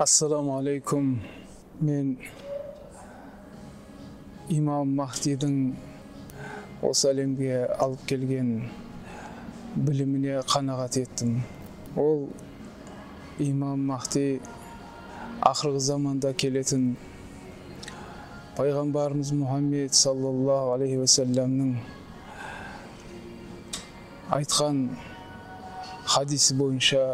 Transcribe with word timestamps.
ассаламу 0.00 0.54
алейкум 0.56 1.08
мен 1.84 2.14
имам 4.48 4.94
махдидің 4.96 5.56
осы 6.88 7.10
әлемге 7.10 7.58
алып 7.84 8.06
келген 8.08 8.48
біліміне 9.76 10.38
қанағат 10.48 10.96
еттім 11.02 11.34
ол 12.00 12.22
имам 13.44 13.82
махди 13.90 14.22
ақырғы 15.50 15.82
заманда 15.90 16.32
келетін 16.32 16.86
пайғамбарымыз 18.56 19.34
мұхаммед 19.42 19.98
саллаллаху 20.00 20.78
алейхи 20.78 21.02
уассаламның 21.02 21.74
айтқан 24.38 24.80
хадисі 26.14 26.56
бойынша 26.62 27.04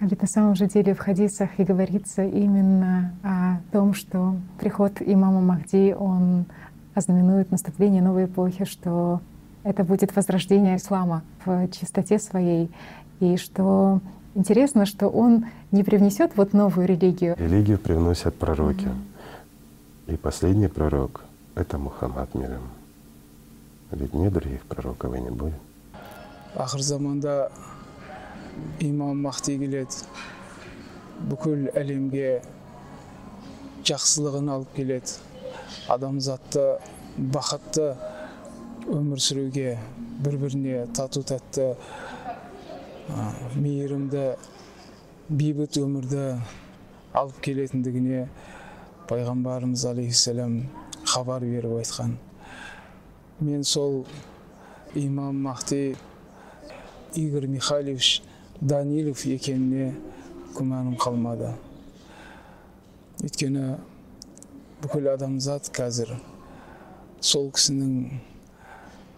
Ведь 0.00 0.22
на 0.22 0.28
самом 0.28 0.54
же 0.54 0.66
деле 0.66 0.94
в 0.94 0.98
хадисах 0.98 1.50
и 1.58 1.64
говорится 1.64 2.24
именно 2.24 3.12
о 3.22 3.58
том, 3.70 3.92
что 3.92 4.34
приход 4.58 4.94
имама 5.00 5.42
Махди, 5.42 5.94
он 5.98 6.46
ознаменует 6.94 7.50
наступление 7.50 8.02
новой 8.02 8.24
эпохи, 8.24 8.64
что 8.64 9.20
это 9.62 9.84
будет 9.84 10.16
возрождение 10.16 10.76
ислама 10.76 11.22
в 11.44 11.68
чистоте 11.68 12.18
своей, 12.18 12.70
и 13.20 13.36
что 13.36 14.00
интересно, 14.34 14.86
что 14.86 15.08
он 15.08 15.46
не 15.70 15.84
привнесет 15.84 16.32
вот 16.34 16.54
новую 16.54 16.86
религию. 16.88 17.36
Религию 17.38 17.78
привносят 17.78 18.34
пророки. 18.34 18.88
И 20.06 20.16
последний 20.16 20.68
пророк— 20.68 21.24
это 21.54 21.76
Мухаммад 21.76 22.34
мир 22.34 22.52
ему. 22.52 22.70
Ведь 23.90 24.14
нет 24.14 24.32
других 24.32 24.62
пророков 24.62 25.14
и 25.14 25.20
не 25.20 25.30
будет. 25.30 25.54
ақыр 26.56 26.80
заманда 26.80 27.52
имам 28.80 29.22
махди 29.26 29.56
келеді 29.60 30.06
бүкіл 31.30 31.66
әлемге 31.76 32.40
жақсылығын 33.86 34.48
алып 34.54 34.72
келеді 34.76 35.18
адамзатты 35.92 36.64
бақытты 37.34 37.90
өмір 38.88 39.20
сүруге 39.20 39.74
бір 40.24 40.36
біріне 40.44 40.86
тату 40.96 41.22
тәтті 41.26 41.74
мейірімді 43.56 44.24
бейбіт 45.28 45.78
өмірді 45.80 46.24
алып 47.16 47.40
келетіндігіне 47.44 48.24
пайғамбарымыз 49.10 49.84
алейхисалам 49.90 50.58
хабар 51.04 51.44
беріп 51.44 51.78
айтқан 51.80 52.16
мен 53.40 53.64
сол 53.64 54.04
имам 54.94 55.42
махди 55.42 55.96
игорь 57.14 57.46
михайлович 57.46 58.22
данилов 58.60 59.22
екеніне 59.24 59.94
күмәнім 60.52 60.98
қалмады 61.00 61.54
өйткені 63.24 63.78
бүкіл 64.82 65.08
адамзат 65.14 65.70
қазір 65.72 66.12
сол 67.24 67.48
кісінің 67.56 67.94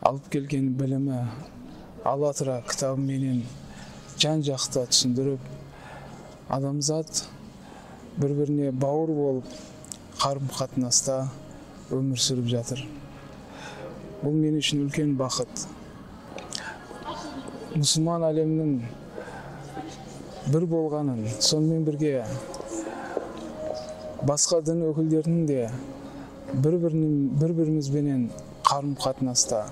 алып 0.06 0.28
келген 0.36 0.70
білімі 0.78 1.18
аллатыра 2.06 2.60
кітабыменен 2.70 3.42
жан 4.22 4.46
жақты 4.46 4.86
түсіндіріп 4.94 5.50
адамзат 6.60 7.24
бір 8.22 8.38
біріне 8.44 8.70
бауыр 8.70 9.10
болып 9.18 9.52
қарым 10.22 10.54
қатынаста 10.54 11.18
өмір 11.90 12.22
сүріп 12.30 12.50
жатыр 12.54 12.86
бұл 14.22 14.38
мен 14.38 14.62
үшін 14.62 14.86
үлкен 14.86 15.16
бақыт 15.18 15.66
мұсылман 17.74 18.30
әлемнің 18.30 18.76
бір 20.51 20.65
болғанын 20.71 21.23
сонымен 21.39 21.85
бірге 21.87 22.25
басқа 24.27 24.61
дін 24.65 24.85
өкілдерінің 24.89 25.45
де 25.49 25.69
бір 26.53 26.77
бірінің 26.83 27.15
бір 27.41 27.53
бірімізбенен 27.61 28.29
қарым 28.67 28.95
қатынаста 29.01 29.65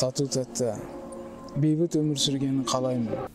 тату 0.00 0.26
тәтті 0.26 0.74
бейбіт 1.56 1.98
өмір 2.00 2.20
сүргенін 2.20 2.64
қалаймын 2.68 3.26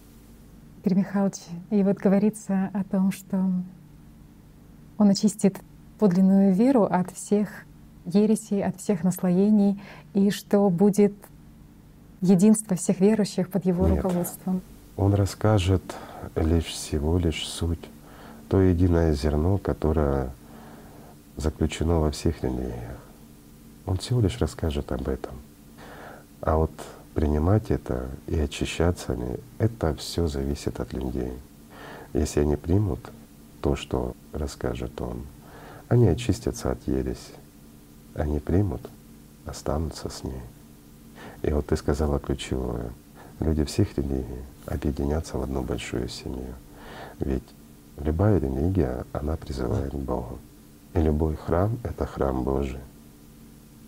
Игорь 0.84 0.98
Михайлович, 0.98 1.36
и 1.70 1.84
вот 1.84 1.98
говорится 2.00 2.72
о 2.74 2.84
том, 2.84 3.12
что 3.12 3.38
он 4.98 5.09
очистит 5.09 5.59
подлинную 6.00 6.54
веру 6.54 6.86
от 6.86 7.12
всех 7.12 7.50
ересей, 8.06 8.64
от 8.64 8.78
всех 8.78 9.04
наслоений, 9.04 9.80
и 10.16 10.32
что 10.32 10.68
будет 10.72 11.14
единство 12.22 12.76
всех 12.76 13.00
верующих 13.00 13.50
под 13.50 13.66
его 13.66 13.88
Нет. 13.88 14.04
руководством. 14.04 14.62
Он 14.97 15.15
расскажет 15.15 15.83
лишь 16.34 16.65
всего 16.65 17.19
лишь 17.19 17.47
суть, 17.47 17.84
то 18.49 18.61
единое 18.61 19.12
зерно, 19.12 19.59
которое 19.59 20.31
заключено 21.37 22.01
во 22.01 22.11
всех 22.11 22.43
религиях. 22.43 22.97
Он 23.84 23.99
всего 23.99 24.21
лишь 24.21 24.39
расскажет 24.39 24.91
об 24.93 25.09
этом. 25.09 25.34
А 26.41 26.57
вот 26.57 26.71
принимать 27.15 27.71
это 27.71 28.09
и 28.27 28.39
очищаться, 28.39 29.12
они- 29.12 29.37
это 29.59 29.95
все 29.95 30.29
зависит 30.29 30.81
от 30.81 30.93
людей. 30.93 31.33
Если 32.15 32.41
они 32.41 32.57
примут 32.57 33.01
то, 33.61 33.77
что 33.77 34.15
расскажет 34.33 35.01
он, 35.01 35.27
они 35.89 36.09
очистятся 36.09 36.73
от 36.73 36.87
ереси. 36.87 37.34
Они 38.15 38.39
примут, 38.41 38.89
останутся 39.45 40.09
с 40.09 40.25
ней. 40.25 40.41
И 41.43 41.51
вот 41.51 41.67
ты 41.67 41.77
сказала 41.77 42.19
ключевое. 42.19 42.91
Люди 43.41 43.65
всех 43.65 43.97
религий 43.99 44.43
объединятся 44.67 45.39
в 45.39 45.43
одну 45.43 45.63
большую 45.63 46.09
семью. 46.09 46.55
Ведь 47.21 47.43
любая 47.99 48.39
религия, 48.39 49.05
она 49.13 49.37
призывает 49.37 49.93
к 49.93 49.97
Богу. 49.97 50.39
И 50.95 51.01
любой 51.01 51.37
храм— 51.37 51.79
это 51.83 52.07
храм 52.07 52.43
Божий, 52.43 52.81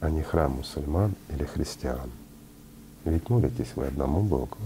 а 0.00 0.10
не 0.10 0.22
храм 0.22 0.52
мусульман 0.52 1.14
или 1.30 1.44
христиан. 1.44 2.10
Ведь 3.04 3.30
молитесь 3.30 3.72
вы 3.76 3.86
одному 3.86 4.20
Богу. 4.22 4.56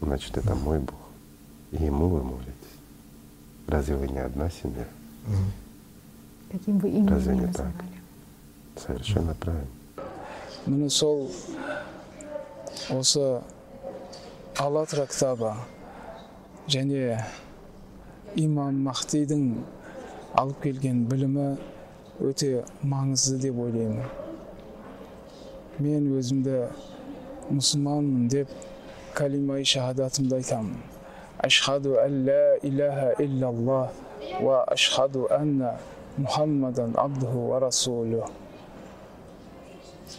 Значит, 0.00 0.36
это 0.36 0.54
мой 0.54 0.78
Бог. 0.78 1.00
И 1.72 1.76
Ему 1.84 2.08
вы 2.08 2.22
молитесь. 2.22 2.52
Разве 3.66 3.96
вы 3.96 4.08
не 4.08 4.18
одна 4.18 4.50
семья? 4.50 4.86
Каким 6.52 6.78
бы 6.78 6.88
именем 6.88 7.08
Разве 7.08 7.36
не 7.36 7.52
так? 7.52 7.72
Совершенно 8.76 9.34
правильно. 9.34 9.66
міне 10.66 10.90
сол 10.90 11.30
осы 12.86 13.40
аллатра 14.62 15.08
кітабы 15.10 15.50
және 16.70 17.16
имам 18.38 18.76
махдидің 18.86 19.48
алып 20.38 20.60
келген 20.62 21.00
білімі 21.10 21.46
өте 22.22 22.62
маңызды 22.86 23.40
деп 23.42 23.58
ойлаймын. 23.64 24.06
Мен 25.82 26.06
өзімді 26.14 26.60
мұсылманмын 27.50 28.28
деп 28.30 28.52
калимаи 29.18 29.64
шахадатымды 29.66 30.38
айтамын. 30.38 30.78
Ашхаду 31.42 31.96
ла 31.98 32.56
илаха 32.62 33.14
иллаллах 33.18 33.90
уа 34.40 34.62
ашхаду 34.62 35.26
анна 35.30 35.74
мұхаммадан 36.18 36.94
абдуху 36.94 37.48
ва 37.50 37.60
расулух 37.66 38.30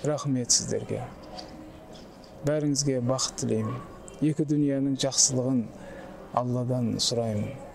рахмет 0.04 0.52
сіздерге. 0.52 1.02
Бәріңізге 2.48 3.00
бақыт 3.12 3.42
тілеймін. 3.44 3.80
Екі 4.24 4.46
дүнияның 4.48 4.96
жақсылығын 5.04 5.64
алладан 6.42 6.94
сұраймын. 7.04 7.67